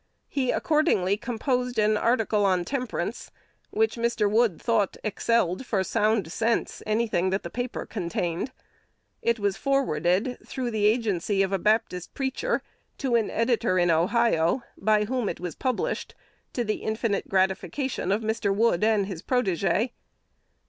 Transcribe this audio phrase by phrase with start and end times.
[0.29, 3.29] He accordingly composed an article on temperance,
[3.69, 4.27] which Mr.
[4.27, 8.51] Wood thought "excelled, for sound sense, any thing that the paper contained."
[9.21, 12.63] It was forwarded, through the agency of a Baptist preacher,
[12.97, 16.15] to an editor in Ohio, by whom it was published,
[16.53, 18.51] to the infinite gratification of Mr.
[18.55, 19.91] Wood and his protégé.